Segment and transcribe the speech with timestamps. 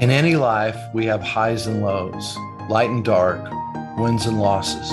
[0.00, 2.36] In any life, we have highs and lows,
[2.68, 3.40] light and dark,
[3.96, 4.90] wins and losses.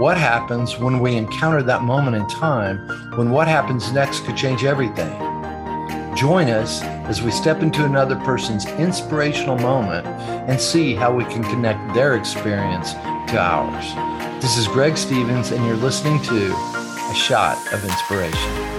[0.00, 2.78] What happens when we encounter that moment in time
[3.16, 5.12] when what happens next could change everything?
[6.16, 11.44] Join us as we step into another person's inspirational moment and see how we can
[11.44, 14.42] connect their experience to ours.
[14.42, 18.73] This is Greg Stephens, and you're listening to A Shot of Inspiration.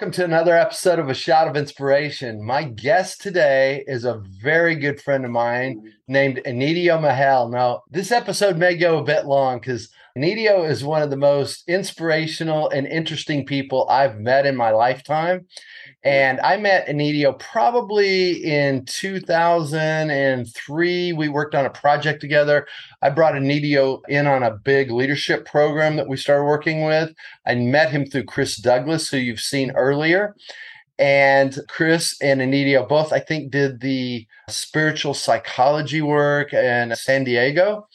[0.00, 2.42] Welcome to another episode of A Shot of Inspiration.
[2.42, 7.50] My guest today is a very good friend of mine named Enidio Magel.
[7.50, 11.68] Now, this episode may go a bit long because Enidio is one of the most
[11.68, 15.44] inspirational and interesting people I've met in my lifetime.
[16.02, 21.12] And I met Enidio probably in 2003.
[21.12, 22.66] We worked on a project together.
[23.02, 27.12] I brought Enidio in on a big leadership program that we started working with.
[27.46, 30.34] I met him through Chris Douglas, who you've seen earlier.
[30.98, 37.88] And Chris and Enidio both, I think, did the spiritual psychology work in San Diego.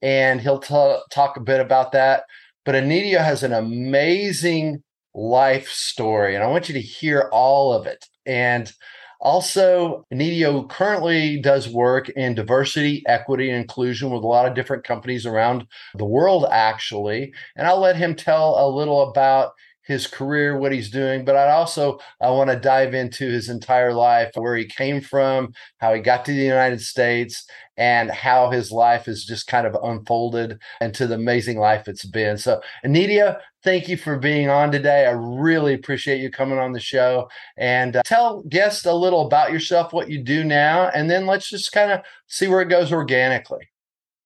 [0.00, 2.24] And he'll t- talk a bit about that.
[2.64, 4.82] But Enidio has an amazing
[5.14, 8.06] life story, and I want you to hear all of it.
[8.26, 8.72] And
[9.20, 14.82] also, Enidio currently does work in diversity, equity, and inclusion with a lot of different
[14.82, 17.34] companies around the world, actually.
[17.54, 21.50] And I'll let him tell a little about his career, what he's doing, but I
[21.52, 26.00] also I want to dive into his entire life, where he came from, how he
[26.00, 31.06] got to the United States, and how his life has just kind of unfolded into
[31.06, 32.36] the amazing life it's been.
[32.36, 35.06] So, Enidio, thank you for being on today.
[35.06, 39.52] I really appreciate you coming on the show and uh, tell guests a little about
[39.52, 42.92] yourself, what you do now, and then let's just kind of see where it goes
[42.92, 43.70] organically.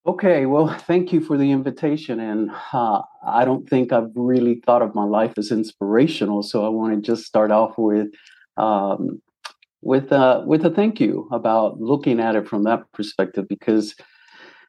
[0.07, 2.21] Okay, well, thank you for the invitation.
[2.21, 6.69] And uh, I don't think I've really thought of my life as inspirational, so I
[6.69, 8.09] want to just start off with
[8.59, 9.23] um,
[9.81, 13.49] with uh, with a thank you about looking at it from that perspective.
[13.49, 13.95] Because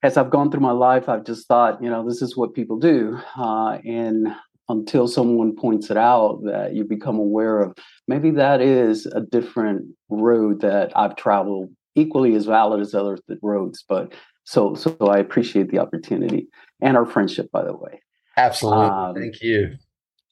[0.04, 2.80] as I've gone through my life, I've just thought, you know, this is what people
[2.80, 4.34] do, uh, and
[4.70, 7.78] until someone points it out, that you become aware of
[8.08, 13.84] maybe that is a different road that I've traveled, equally as valid as other roads,
[13.88, 14.14] but
[14.46, 16.48] so, so I appreciate the opportunity
[16.82, 18.02] and our friendship, by the way.
[18.38, 18.86] Absolutely.
[18.86, 19.76] Um, Thank you.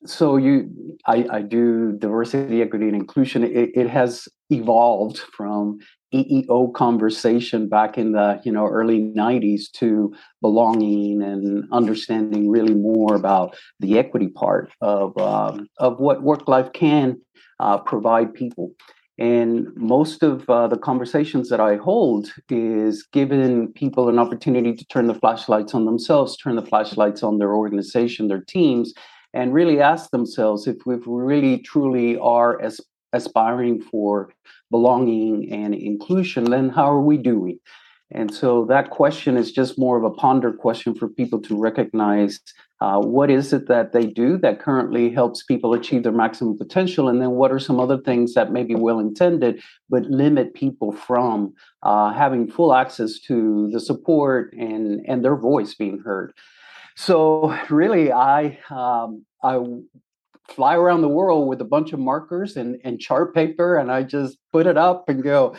[0.06, 0.70] So you,
[1.08, 3.44] I, I do diversity, equity, and inclusion.
[3.44, 5.80] It, it has evolved from
[6.14, 13.16] EEO conversation back in the you know early 90s to belonging and understanding really more
[13.16, 17.20] about the equity part of um, of what work life can
[17.60, 18.72] uh, provide people.
[19.20, 24.86] And most of uh, the conversations that I hold is giving people an opportunity to
[24.86, 28.92] turn the flashlights on themselves, turn the flashlights on their organization, their teams,
[29.34, 32.82] and really ask themselves if we really truly are as
[33.14, 34.34] aspiring for
[34.72, 37.60] belonging and inclusion, then how are we doing?
[38.12, 42.40] And so that question is just more of a ponder question for people to recognize
[42.84, 47.08] uh, what is it that they do that currently helps people achieve their maximum potential?
[47.08, 50.92] And then what are some other things that may be well intended but limit people
[50.92, 56.34] from uh, having full access to the support and, and their voice being heard?
[56.96, 59.54] So really, I um, I
[60.50, 64.04] fly around the world with a bunch of markers and, and chart paper, and I
[64.04, 65.56] just put it up and go,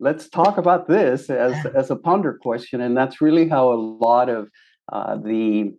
[0.00, 2.82] let's talk about this as, as a ponder question.
[2.82, 4.50] And that's really how a lot of
[4.92, 5.72] uh, the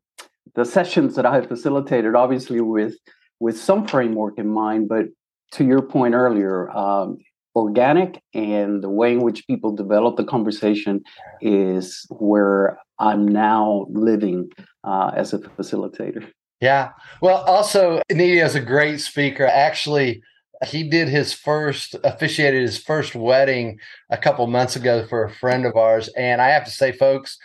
[0.55, 2.95] the sessions that I have facilitated, obviously with
[3.39, 5.05] with some framework in mind, but
[5.53, 7.17] to your point earlier, um,
[7.55, 11.01] organic and the way in which people develop the conversation
[11.41, 14.49] is where I'm now living
[14.83, 16.29] uh, as a facilitator.
[16.61, 16.89] Yeah.
[17.21, 19.45] Well, also, Enidio is a great speaker.
[19.45, 20.21] Actually,
[20.65, 23.79] he did his first, officiated his first wedding
[24.09, 26.09] a couple months ago for a friend of ours.
[26.17, 27.37] And I have to say, folks,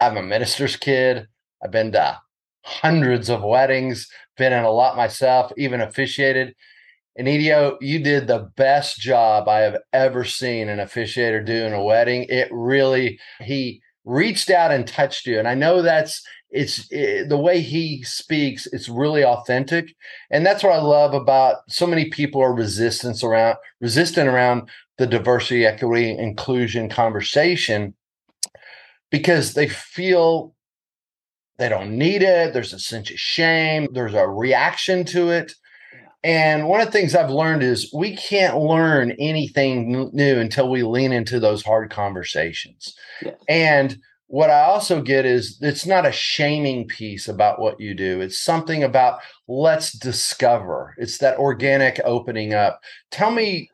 [0.00, 1.28] I'm a minister's kid.
[1.62, 2.18] I've been to
[2.64, 6.54] hundreds of weddings, been in a lot myself, even officiated.
[7.16, 11.72] And Enidio, you did the best job I have ever seen an officiator do in
[11.72, 12.24] a wedding.
[12.28, 15.38] It really, he reached out and touched you.
[15.38, 19.94] And I know that's, it's it, the way he speaks, it's really authentic.
[20.30, 24.68] And that's what I love about so many people are resistance around, resistant around
[24.98, 27.94] the diversity, equity, inclusion conversation
[29.10, 30.54] because they feel
[31.62, 32.52] they don't need it.
[32.52, 33.86] There's a sense of shame.
[33.92, 35.52] There's a reaction to it.
[36.24, 40.82] And one of the things I've learned is we can't learn anything new until we
[40.82, 42.96] lean into those hard conversations.
[43.22, 43.36] Yes.
[43.48, 48.20] And what I also get is it's not a shaming piece about what you do.
[48.20, 50.96] It's something about let's discover.
[50.98, 52.80] It's that organic opening up.
[53.12, 53.68] Tell me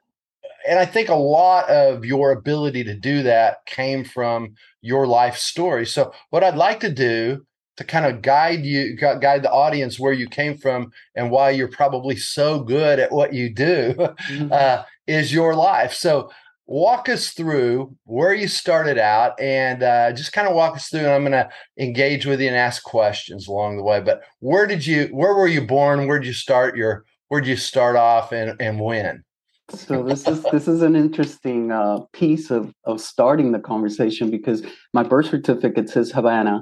[0.69, 5.39] and I think a lot of your ability to do that came from your life
[5.39, 5.87] story.
[5.87, 7.47] So, what I'd like to do
[7.79, 11.69] to kind of guide you, guide the audience where you came from and why you're
[11.69, 14.53] probably so good at what you do, mm-hmm.
[14.53, 15.93] uh, is your life.
[15.93, 16.29] So,
[16.67, 21.01] walk us through where you started out and uh, just kind of walk us through
[21.01, 21.49] and i'm going to
[21.79, 25.49] engage with you and ask questions along the way but where did you where were
[25.49, 29.25] you born where did you start your where did you start off and and when
[29.71, 34.63] so this is this is an interesting uh, piece of of starting the conversation because
[34.93, 36.61] my birth certificate says havana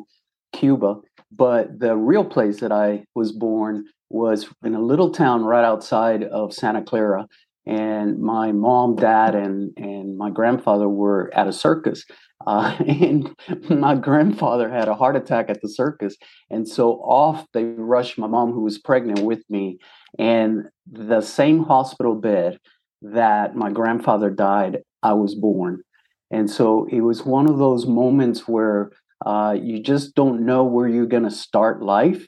[0.53, 0.97] cuba
[1.33, 6.23] but the real place that i was born was in a little town right outside
[6.25, 7.27] of santa clara
[7.67, 12.05] and my mom, dad, and and my grandfather were at a circus,
[12.47, 13.35] uh, and
[13.69, 16.17] my grandfather had a heart attack at the circus,
[16.49, 19.79] and so off they rushed my mom, who was pregnant with me,
[20.19, 22.59] and the same hospital bed
[23.03, 25.83] that my grandfather died, I was born,
[26.31, 28.93] and so it was one of those moments where
[29.25, 32.27] uh, you just don't know where you're going to start life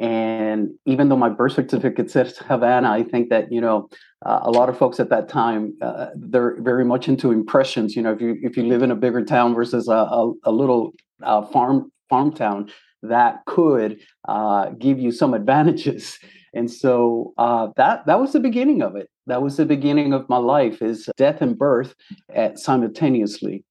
[0.00, 3.88] and even though my birth certificate says Havana, I think that you know
[4.24, 7.94] uh, a lot of folks at that time uh, they're very much into impressions.
[7.94, 10.52] You know, if you if you live in a bigger town versus a, a, a
[10.52, 10.92] little
[11.22, 12.70] uh, farm farm town,
[13.02, 16.18] that could uh, give you some advantages.
[16.52, 19.08] And so uh, that that was the beginning of it.
[19.28, 21.94] That was the beginning of my life is death and birth
[22.34, 23.62] at simultaneously.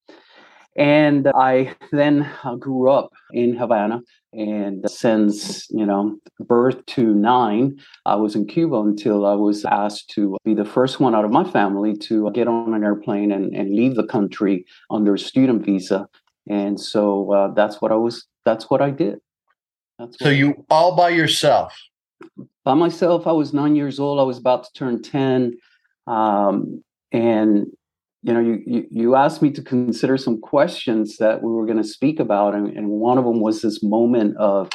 [0.80, 4.02] And I then uh, grew up in Havana.
[4.32, 10.10] And since, you know, birth to nine, I was in Cuba until I was asked
[10.12, 13.54] to be the first one out of my family to get on an airplane and,
[13.54, 16.08] and leave the country under a student visa.
[16.48, 19.20] And so uh, that's what I was, that's what I did.
[19.98, 21.78] That's so you all by yourself?
[22.64, 24.18] By myself, I was nine years old.
[24.18, 25.58] I was about to turn 10.
[26.08, 27.68] Um, and
[28.22, 31.78] you know, you, you, you asked me to consider some questions that we were going
[31.78, 34.70] to speak about, and, and one of them was this moment of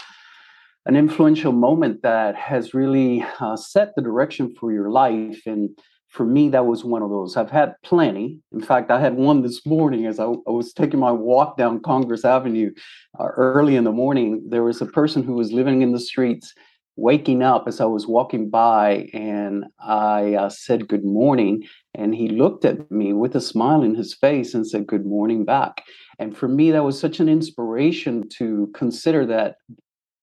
[0.87, 5.41] an influential moment that has really uh, set the direction for your life.
[5.47, 5.71] And
[6.09, 7.37] for me, that was one of those.
[7.37, 8.39] I've had plenty.
[8.53, 11.81] In fact, I had one this morning as I, I was taking my walk down
[11.81, 12.71] Congress Avenue
[13.19, 14.45] uh, early in the morning.
[14.49, 16.55] There was a person who was living in the streets
[16.97, 21.65] waking up as I was walking by and I uh, said good morning.
[21.95, 25.45] And he looked at me with a smile in his face and said good morning
[25.45, 25.83] back.
[26.19, 29.57] And for me, that was such an inspiration to consider that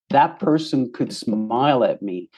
[0.10, 2.30] that person could smile at me.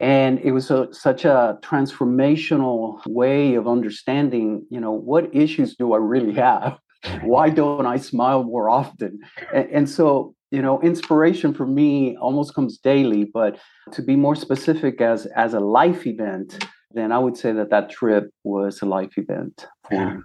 [0.00, 5.92] And it was a, such a transformational way of understanding, you know, what issues do
[5.92, 6.78] I really have?
[7.22, 9.20] Why don't I smile more often?
[9.52, 13.58] And, and so you know inspiration for me almost comes daily but
[13.92, 17.90] to be more specific as as a life event then i would say that that
[17.90, 20.16] trip was a life event for yeah.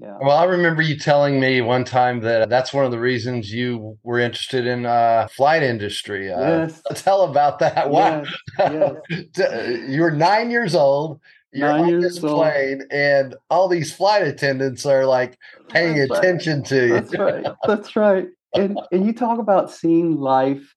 [0.00, 0.16] Yeah.
[0.20, 3.98] Well, I remember you telling me one time that that's one of the reasons you
[4.04, 6.32] were interested in uh, flight industry.
[6.32, 6.80] Uh, yes.
[7.02, 7.90] Tell about that.
[7.90, 8.22] Wow.
[8.60, 8.94] Yes.
[9.36, 9.88] Yes.
[9.88, 11.18] you were nine years old.
[11.52, 12.92] You're nine on this plane, old.
[12.92, 15.36] and all these flight attendants are like
[15.68, 16.66] paying that's attention right.
[16.66, 16.92] to you.
[16.92, 17.46] That's right.
[17.66, 20.74] That's right and and you talk about seeing life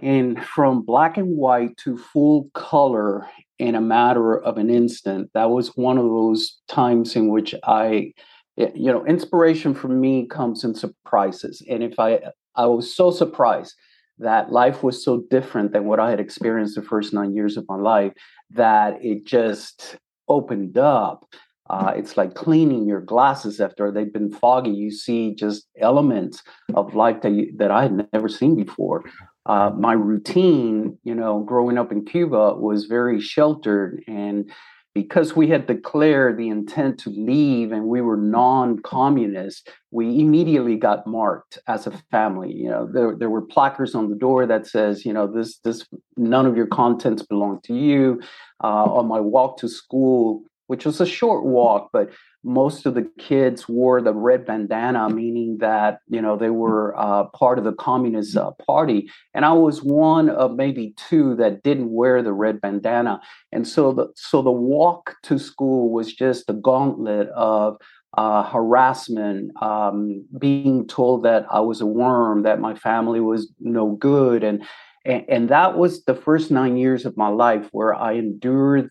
[0.00, 3.26] in from black and white to full color
[3.58, 8.12] in a matter of an instant that was one of those times in which i
[8.58, 11.62] eh, you know inspiration for me comes in surprises.
[11.68, 12.20] And if i
[12.54, 13.74] i was so surprised
[14.18, 17.66] that life was so different than what i had experienced the first nine years of
[17.68, 18.12] my life
[18.50, 19.96] that it just
[20.28, 21.26] opened up
[21.70, 24.70] uh, it's like cleaning your glasses after they've been foggy.
[24.70, 26.42] You see just elements
[26.74, 29.04] of life that you, that I had never seen before.
[29.46, 34.50] Uh, my routine, you know, growing up in Cuba was very sheltered, and
[34.94, 41.06] because we had declared the intent to leave and we were non-communist, we immediately got
[41.06, 42.52] marked as a family.
[42.52, 45.86] You know, there, there were placards on the door that says, you know, this this
[46.16, 48.20] none of your contents belong to you.
[48.62, 50.42] Uh, on my walk to school,
[50.72, 52.08] which was a short walk, but
[52.44, 57.24] most of the kids wore the red bandana, meaning that you know they were uh,
[57.24, 61.92] part of the Communist uh, Party, and I was one of maybe two that didn't
[61.92, 63.20] wear the red bandana,
[63.52, 67.76] and so the so the walk to school was just a gauntlet of
[68.16, 73.90] uh, harassment, um, being told that I was a worm, that my family was no
[73.90, 74.64] good, and,
[75.04, 78.88] and and that was the first nine years of my life where I endured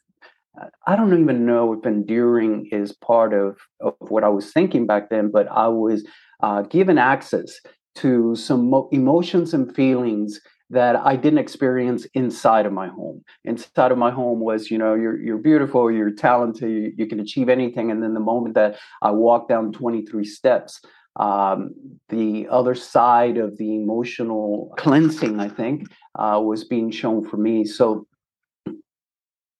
[0.85, 5.09] I don't even know if enduring is part of, of what I was thinking back
[5.09, 6.05] then, but I was
[6.43, 7.59] uh, given access
[7.95, 13.23] to some mo- emotions and feelings that I didn't experience inside of my home.
[13.43, 17.19] Inside of my home was, you know, you're you're beautiful, you're talented, you, you can
[17.19, 17.91] achieve anything.
[17.91, 20.81] And then the moment that I walked down 23 steps,
[21.17, 21.71] um,
[22.07, 27.65] the other side of the emotional cleansing, I think, uh, was being shown for me.
[27.65, 28.07] So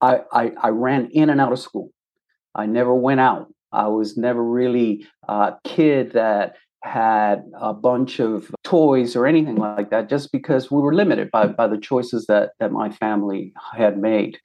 [0.01, 1.91] I, I, I ran in and out of school.
[2.55, 3.53] I never went out.
[3.71, 9.91] I was never really a kid that had a bunch of toys or anything like
[9.91, 13.99] that just because we were limited by, by the choices that, that my family had
[13.99, 14.39] made.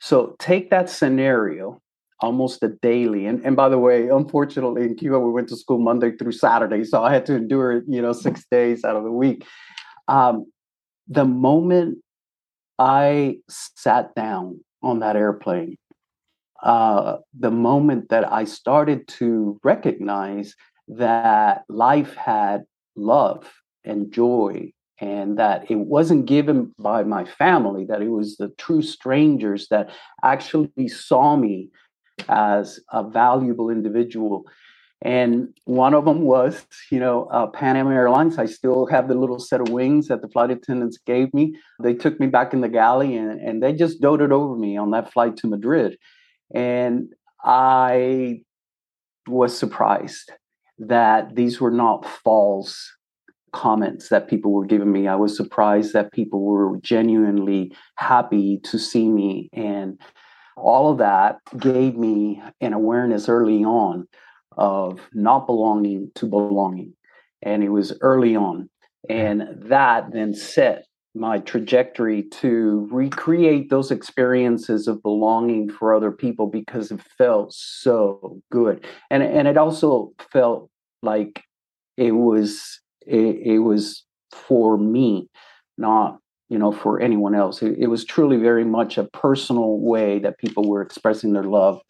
[0.00, 1.80] So take that scenario
[2.20, 3.26] almost a daily.
[3.26, 6.84] And, and by the way, unfortunately in Cuba, we went to school Monday through Saturday.
[6.84, 9.46] So I had to endure it, you know, six days out of the week.
[10.08, 10.46] Um,
[11.06, 11.98] the moment
[12.78, 15.76] I sat down on that airplane,
[16.62, 20.54] uh, the moment that I started to recognize
[20.88, 22.64] that life had
[22.96, 23.50] love
[23.84, 28.82] and joy and that it wasn't given by my family that it was the true
[28.82, 29.90] strangers that
[30.24, 31.70] actually saw me
[32.28, 34.44] as a valuable individual
[35.02, 39.14] and one of them was you know uh, pan am airlines i still have the
[39.14, 42.60] little set of wings that the flight attendants gave me they took me back in
[42.60, 45.96] the galley and, and they just doted over me on that flight to madrid
[46.54, 47.12] and
[47.44, 48.40] i
[49.28, 50.32] was surprised
[50.78, 52.92] that these were not false
[53.52, 55.08] comments that people were giving me.
[55.08, 59.48] I was surprised that people were genuinely happy to see me.
[59.52, 60.00] And
[60.56, 64.06] all of that gave me an awareness early on
[64.58, 66.92] of not belonging to belonging.
[67.42, 68.68] And it was early on.
[69.08, 70.84] And that then set
[71.14, 78.40] my trajectory to recreate those experiences of belonging for other people because it felt so
[78.52, 80.70] good and and it also felt
[81.02, 81.42] like
[81.96, 85.28] it was it, it was for me
[85.76, 90.18] not you know for anyone else it, it was truly very much a personal way
[90.18, 91.80] that people were expressing their love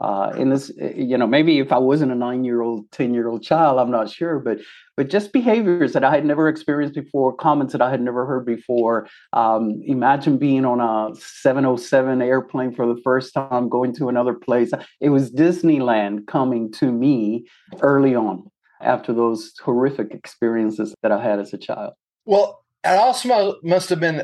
[0.00, 3.14] uh, in this eh, you know maybe if i wasn't a nine year old ten
[3.14, 4.58] year old child i'm not sure but
[4.96, 8.44] but just behaviors that i had never experienced before comments that i had never heard
[8.44, 9.08] before.
[9.32, 14.72] Um, imagine being on a 707 airplane for the first time going to another place.
[15.00, 17.46] It was disneyland coming to me
[17.80, 18.50] early on
[18.80, 21.94] after those horrific experiences that i had as a child.
[22.24, 24.22] Well it also must have been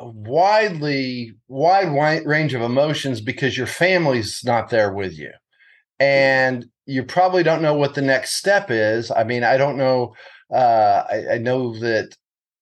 [0.00, 5.30] widely wide range of emotions because your family's not there with you.
[5.98, 9.10] And you probably don't know what the next step is.
[9.10, 10.14] I mean i don't know
[10.54, 12.16] uh, I, I, know that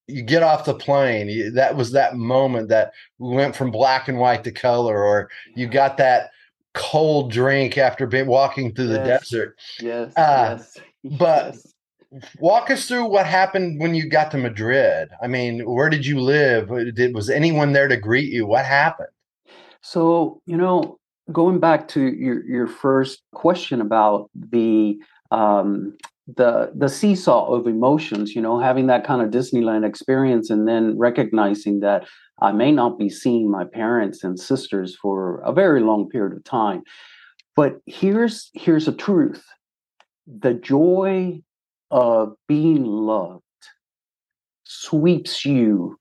[0.07, 4.09] you get off the plane you, that was that moment that we went from black
[4.09, 6.31] and white to color or you got that
[6.73, 8.97] cold drink after being walking through yes.
[8.97, 9.59] the desert.
[9.81, 10.77] Yes, uh, yes.
[11.19, 11.74] but yes
[12.39, 15.09] walk us through what happened when you got to Madrid.
[15.23, 16.69] I mean, where did you live?
[16.95, 18.47] Did was anyone there to greet you?
[18.47, 19.09] What happened?
[19.83, 20.99] So, you know,
[21.33, 24.99] going back to your your first question about the
[25.31, 25.97] um,
[26.37, 30.97] the the seesaw of emotions, you know, having that kind of Disneyland experience, and then
[30.99, 32.07] recognizing that
[32.41, 36.45] I may not be seeing my parents and sisters for a very long period of
[36.45, 36.83] time.
[37.57, 39.45] But here's here's a truth:
[40.27, 41.43] the joy
[41.95, 43.43] of being loved
[44.65, 45.97] sweeps you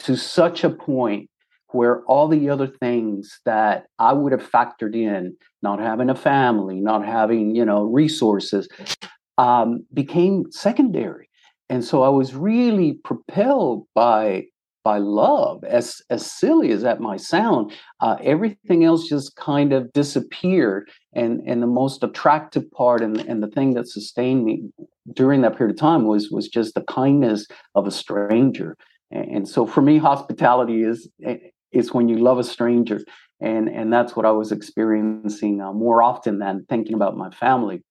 [0.00, 1.30] to such a point
[1.68, 6.80] where all the other things that I would have factored in, not having a family,
[6.80, 8.68] not having, you know, resources,
[9.36, 11.28] um, became secondary.
[11.70, 14.46] And so I was really propelled by
[14.88, 19.92] by love, as as silly as that might sound, uh, everything else just kind of
[19.92, 20.88] disappeared.
[21.12, 24.54] And and the most attractive part and, and the thing that sustained me
[25.12, 28.70] during that period of time was was just the kindness of a stranger.
[29.10, 31.36] And, and so for me, hospitality is eh,
[31.80, 32.98] is when you love a stranger,
[33.42, 37.82] and and that's what I was experiencing uh, more often than thinking about my family.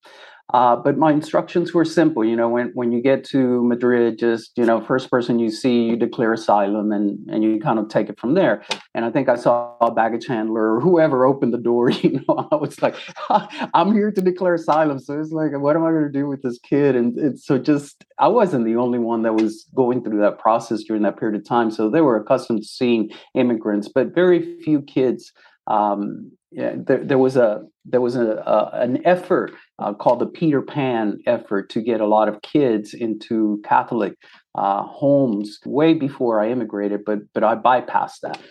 [0.54, 2.24] Uh, but my instructions were simple.
[2.24, 5.84] You know, when, when you get to Madrid, just, you know, first person you see,
[5.84, 8.64] you declare asylum and, and you kind of take it from there.
[8.96, 12.48] And I think I saw a baggage handler or whoever opened the door, you know,
[12.50, 12.96] I was like,
[13.74, 15.00] I'm here to declare asylum.
[15.00, 16.96] So it's like, what am I going to do with this kid?
[16.96, 20.84] And, and so just, I wasn't the only one that was going through that process
[20.84, 21.72] during that period of time.
[21.72, 25.34] So they were accustomed to seeing immigrants, but very few kids
[25.68, 30.60] um, yeah, there, there was a there was a, an effort uh, called the Peter
[30.64, 34.16] Pan effort to get a lot of kids into Catholic
[34.56, 38.42] uh, homes way before I immigrated, but but I bypassed that.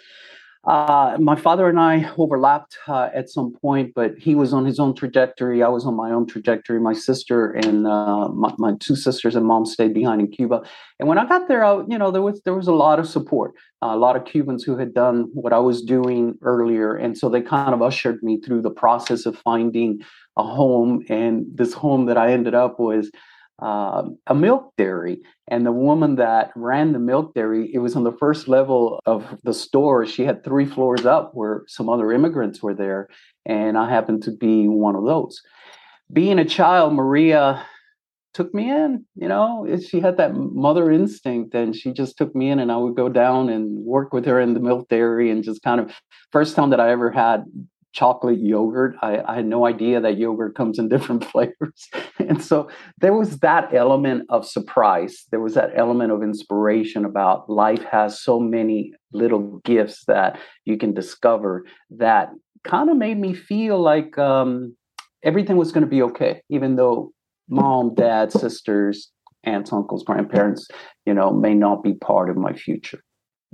[0.66, 4.80] Uh, my father and I overlapped uh, at some point, but he was on his
[4.80, 5.62] own trajectory.
[5.62, 6.80] I was on my own trajectory.
[6.80, 10.62] My sister and uh, my, my, two sisters and mom stayed behind in Cuba.
[10.98, 13.08] And when I got there, I, you know, there was there was a lot of
[13.08, 13.52] support.
[13.80, 17.42] a lot of Cubans who had done what I was doing earlier, and so they
[17.42, 20.00] kind of ushered me through the process of finding
[20.36, 21.04] a home.
[21.08, 23.12] And this home that I ended up was
[23.60, 25.20] uh, a milk dairy.
[25.48, 29.38] And the woman that ran the milk dairy, it was on the first level of
[29.44, 30.06] the store.
[30.06, 33.08] She had three floors up where some other immigrants were there.
[33.44, 35.40] And I happened to be one of those.
[36.12, 37.64] Being a child, Maria
[38.34, 39.06] took me in.
[39.14, 42.58] You know, she had that mother instinct, and she just took me in.
[42.58, 45.62] And I would go down and work with her in the milk dairy, and just
[45.62, 45.90] kind of
[46.32, 47.44] first time that I ever had
[47.96, 48.94] chocolate yogurt.
[49.00, 51.88] I, I, had no idea that yogurt comes in different flavors.
[52.18, 52.68] and so
[53.00, 55.24] there was that element of surprise.
[55.30, 60.76] There was that element of inspiration about life has so many little gifts that you
[60.76, 62.30] can discover that
[62.64, 64.76] kind of made me feel like um,
[65.22, 67.12] everything was going to be okay, even though
[67.48, 69.10] mom, dad, sisters,
[69.44, 70.68] aunts, uncles, grandparents,
[71.06, 73.00] you know, may not be part of my future.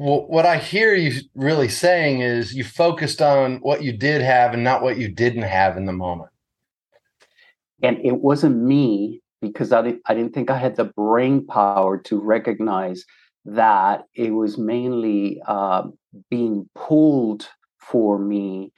[0.02, 4.52] Well, what I hear you really saying is you focused on what you did have
[4.52, 6.30] and not what you didn't have in the moment.
[7.84, 12.18] And it wasn't me because I, I didn't think I had the brain power to
[12.18, 13.04] recognize
[13.44, 15.84] that it was mainly uh,
[16.28, 18.72] being pulled for me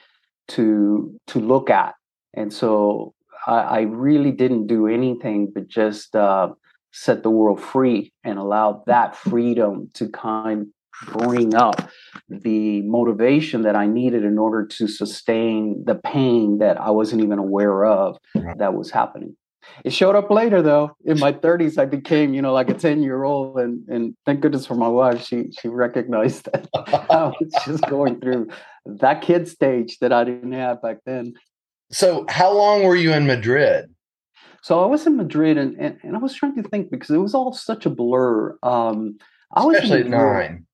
[0.49, 1.95] to to look at.
[2.35, 3.14] And so
[3.47, 6.50] I, I really didn't do anything but just uh,
[6.93, 10.66] set the world free and allow that freedom to kind
[11.07, 11.89] bring up
[12.29, 17.39] the motivation that I needed in order to sustain the pain that I wasn't even
[17.39, 18.19] aware of
[18.57, 19.37] that was happening.
[19.85, 20.97] It showed up later though.
[21.05, 23.59] In my 30s, I became, you know, like a 10 year old.
[23.59, 25.25] And and thank goodness for my wife.
[25.25, 28.49] She she recognized that I was just going through
[28.85, 31.35] that kid stage that I didn't have back then.
[31.91, 33.87] So how long were you in Madrid?
[34.63, 37.19] So I was in Madrid and, and, and I was trying to think because it
[37.19, 38.57] was all such a blur.
[38.63, 39.19] Um,
[39.55, 40.67] I was Especially nine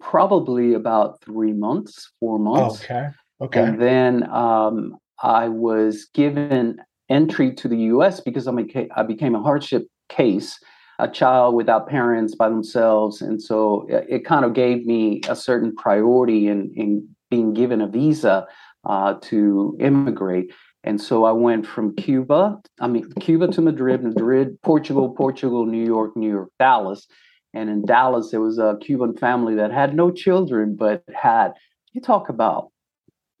[0.00, 2.82] probably about three months, four months.
[2.84, 3.08] Okay.
[3.40, 3.60] Okay.
[3.60, 8.20] And then um, I was given entry to the U.S.
[8.20, 10.58] because I became, I became a hardship case,
[10.98, 15.34] a child without parents by themselves, and so it, it kind of gave me a
[15.34, 18.46] certain priority in in being given a visa
[18.84, 20.52] uh, to immigrate.
[20.84, 25.84] And so I went from Cuba, I mean Cuba to Madrid, Madrid, Portugal, Portugal, New
[25.84, 27.06] York, New York, Dallas.
[27.54, 31.52] And in Dallas, there was a Cuban family that had no children, but had,
[31.92, 32.70] you talk about,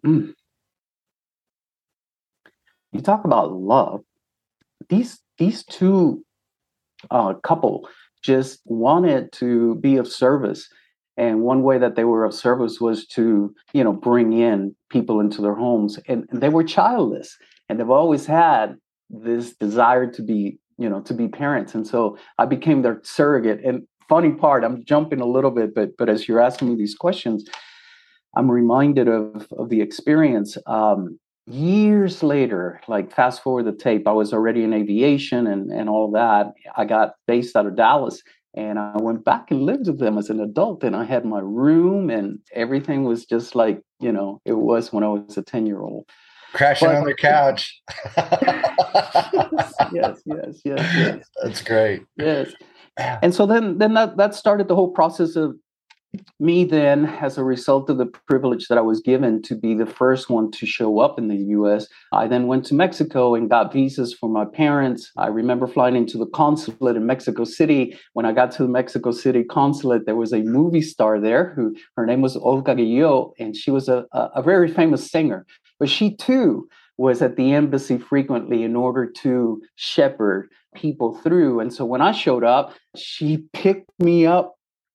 [0.04, 0.34] mm,
[2.92, 4.02] you talk about love.
[4.88, 6.24] These, these two
[7.10, 7.88] uh, couple
[8.22, 10.68] just wanted to be of service.
[11.16, 15.20] And one way that they were of service was to, you know, bring in people
[15.20, 15.98] into their homes.
[16.06, 17.36] And they were childless.
[17.68, 18.76] And they've always had
[19.10, 23.60] this desire to be you know to be parents and so i became their surrogate
[23.62, 26.94] and funny part, I'm jumping a little bit, but but as you're asking me these
[26.94, 27.44] questions,
[28.36, 30.56] I'm reminded of of the experience.
[30.66, 35.88] Um, years later, like fast forward the tape, I was already in aviation and and
[35.88, 36.52] all that.
[36.76, 38.22] I got based out of Dallas,
[38.54, 41.40] and I went back and lived with them as an adult, and I had my
[41.40, 45.66] room, and everything was just like you know it was when I was a ten
[45.66, 46.06] year old.
[46.52, 47.80] Crashing but, on the couch.
[48.16, 51.30] yes, yes, yes, yes.
[51.42, 52.02] That's great.
[52.18, 52.52] Yes
[52.96, 55.56] and so then then that that started the whole process of
[56.38, 59.86] me then as a result of the privilege that i was given to be the
[59.86, 63.72] first one to show up in the us i then went to mexico and got
[63.72, 65.10] visas for my parents.
[65.16, 67.98] I remember flying into the consulate in mexico city.
[68.12, 71.74] When i got to the mexico city consulate there was a movie star there who
[71.96, 75.46] her name was olga guillot and she was a, a, a very famous singer.
[75.80, 81.60] But she too was at the embassy frequently in order to shepherd people through.
[81.60, 84.54] And so when I showed up, she picked me up,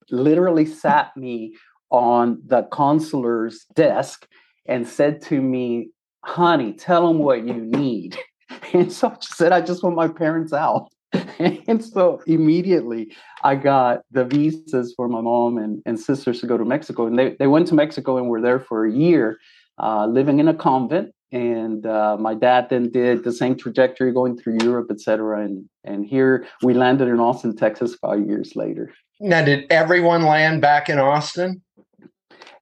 [0.10, 1.56] literally sat me
[1.90, 4.28] on the consular's desk
[4.68, 5.90] and said to me,
[6.24, 8.18] honey, tell them what you need.
[8.74, 10.90] And so she said, I just want my parents out.
[11.40, 13.14] and so immediately
[13.44, 17.08] I got the visas for my mom and, and sisters to go to Mexico.
[17.08, 19.38] And they, they went to Mexico and were there for a year,
[19.82, 24.38] uh, living in a convent and uh, my dad then did the same trajectory going
[24.38, 25.44] through Europe, etc.
[25.44, 28.94] And and here we landed in Austin, Texas, five years later.
[29.20, 31.62] Now, did everyone land back in Austin?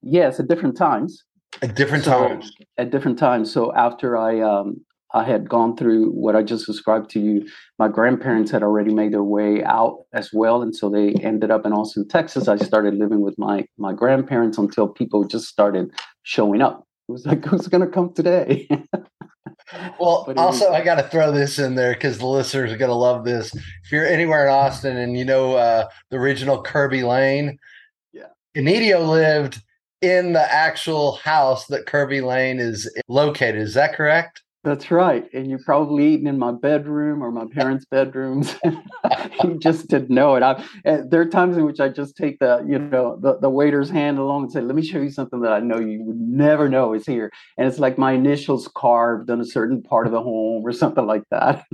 [0.02, 1.22] Yes, at different times.
[1.62, 2.52] At different so, times.
[2.78, 3.52] At different times.
[3.52, 7.46] So after I um, I had gone through what I just described to you.
[7.78, 11.64] My grandparents had already made their way out as well, and so they ended up
[11.64, 12.48] in Austin, Texas.
[12.48, 15.90] I started living with my my grandparents until people just started
[16.22, 16.85] showing up.
[17.08, 18.68] It was like, who's going to come today?
[20.00, 22.96] well, also, I got to throw this in there because the listeners are going to
[22.96, 23.54] love this.
[23.54, 27.58] If you're anywhere in Austin and you know uh, the original Kerbey Lane,
[28.12, 29.62] yeah, Enidio lived
[30.02, 33.60] in the actual house that Kerbey Lane is located.
[33.60, 34.42] Is that correct?
[34.66, 35.32] That's right.
[35.32, 38.56] And you're probably eaten in my bedroom or my parents' bedrooms.
[39.44, 40.42] you just didn't know it.
[40.42, 43.48] I, eh, there are times in which I just take the, you know, the, the
[43.48, 46.18] waiter's hand along and say, let me show you something that I know you would
[46.18, 47.30] never know is here.
[47.56, 51.06] And it's like my initials carved on a certain part of the home or something
[51.06, 51.64] like that.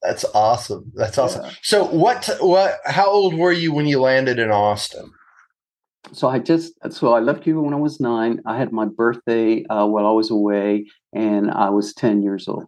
[0.00, 0.92] That's awesome.
[0.94, 1.46] That's awesome.
[1.46, 1.52] Yeah.
[1.62, 5.10] So what, what, how old were you when you landed in Austin?
[6.12, 8.40] So I just so I left Cuba when I was nine.
[8.46, 12.66] I had my birthday uh, while I was away, and I was ten years old.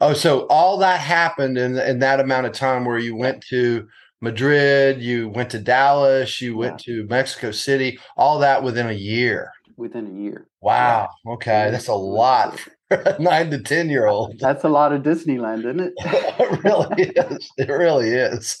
[0.00, 3.88] Oh, so all that happened in in that amount of time where you went to
[4.20, 6.94] Madrid, you went to Dallas, you went yeah.
[6.94, 9.50] to Mexico City, all that within a year.
[9.76, 10.46] Within a year.
[10.60, 11.08] Wow.
[11.24, 11.32] Yeah.
[11.32, 12.58] Okay, that's a lot
[13.18, 14.38] nine to ten year old.
[14.40, 15.92] That's a lot of Disneyland, isn't it?
[15.98, 17.50] it really is.
[17.58, 18.60] It really is.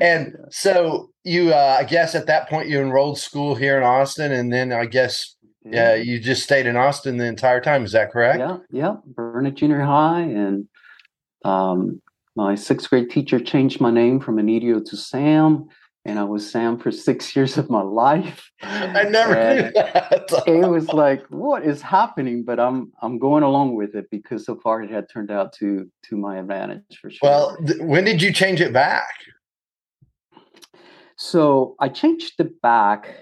[0.00, 4.32] And so you, uh, I guess, at that point, you enrolled school here in Austin,
[4.32, 7.84] and then I guess, yeah, you just stayed in Austin the entire time.
[7.84, 8.38] Is that correct?
[8.38, 8.96] Yeah, yeah.
[9.06, 10.68] Burnet Junior High, and
[11.44, 12.00] um,
[12.36, 15.68] my sixth grade teacher changed my name from Enidio to Sam
[16.04, 18.50] and I was Sam for six years of my life.
[18.62, 20.30] I never and knew that.
[20.46, 22.44] it was like, what is happening?
[22.44, 25.90] But I'm I'm going along with it because so far it had turned out to
[26.06, 27.18] to my advantage for sure.
[27.22, 29.12] Well, th- when did you change it back?
[31.16, 33.14] So I changed it back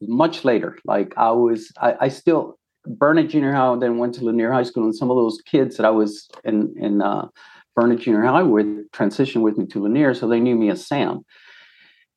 [0.00, 0.78] much later.
[0.84, 4.62] Like I was, I, I still Burnet Junior High, and then went to Lanier High
[4.62, 7.26] School, and some of those kids that I was in in uh,
[7.74, 11.24] Burnet Junior High with transitioned with me to Lanier, so they knew me as Sam.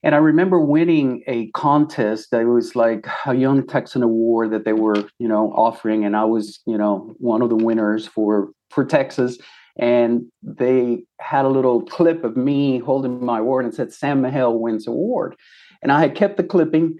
[0.02, 4.74] And I remember winning a contest that was like a Young Texan Award that they
[4.74, 8.86] were, you know, offering, and I was, you know, one of the winners for for
[8.86, 9.38] Texas.
[9.78, 14.60] And they had a little clip of me holding my award and said Sam Magel
[14.60, 15.36] wins award.
[15.82, 16.98] And I had kept the clipping.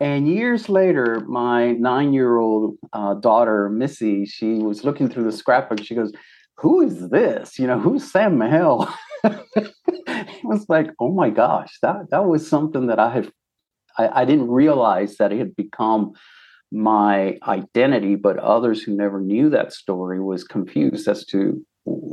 [0.00, 5.82] And years later, my nine-year-old uh, daughter Missy, she was looking through the scrapbook.
[5.82, 6.12] She goes,
[6.58, 7.58] "Who is this?
[7.58, 8.90] You know, who's Sam Magel?"
[10.50, 13.32] was like, oh my gosh, that that was something that I had
[13.98, 16.12] I, I didn't realize that it had become
[16.72, 21.64] my identity, but others who never knew that story was confused as to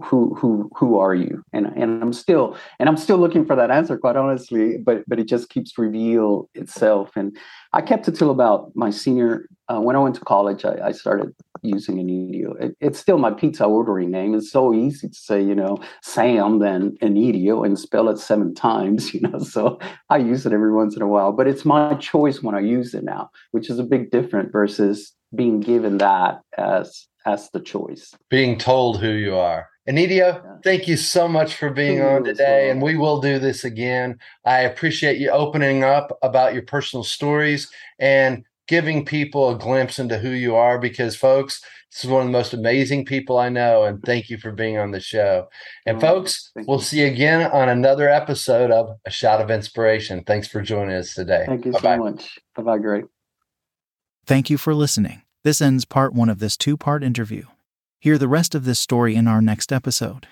[0.05, 1.43] who who who are you?
[1.53, 5.19] And and i'm still and i'm still looking for that answer quite honestly but but
[5.19, 7.11] it just keeps reveal itself.
[7.15, 7.37] And
[7.73, 10.91] i kept it till about my senior uh, when i went to college i, I
[10.93, 12.59] started using Enidio.
[12.61, 14.33] It, it's still my pizza ordering name.
[14.33, 19.13] It's so easy to say, you know, Sam than Enidio and spell it seven times,
[19.13, 19.39] you know.
[19.39, 22.59] So I use it every once in a while, but it's my choice when I
[22.59, 27.59] use it now, which is a big difference versus being given that as as the
[27.59, 28.15] choice.
[28.29, 29.67] Being told who you are.
[29.87, 30.41] Enidio, yeah.
[30.63, 34.17] thank you so much for being on today, and we will do this again.
[34.45, 40.19] I appreciate you opening up about your personal stories and giving people a glimpse into
[40.19, 43.83] who you are because folks this is one of the most amazing people i know
[43.83, 45.47] and thank you for being on the show.
[45.85, 46.83] And oh, folks we'll you.
[46.83, 50.23] see you again on another episode of a shot of inspiration.
[50.25, 51.45] Thanks for joining us today.
[51.47, 51.97] Thank you Bye-bye.
[51.97, 52.39] so much.
[52.55, 53.05] Bye-bye great
[54.25, 55.21] thank you for listening.
[55.43, 57.45] This ends part one of this two-part interview.
[57.99, 60.27] Hear the rest of this story in our next episode.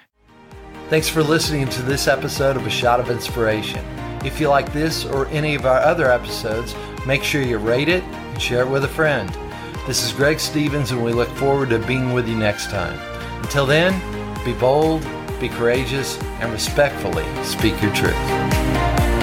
[0.89, 3.83] Thanks for listening to this episode of a shot of inspiration.
[4.23, 8.03] If you like this or any of our other episodes make sure you rate it
[8.39, 9.29] share it with a friend.
[9.87, 12.99] This is Greg Stephens, and we look forward to being with you next time.
[13.41, 13.93] Until then,
[14.43, 15.05] be bold,
[15.39, 19.14] be courageous, and respectfully speak your truth.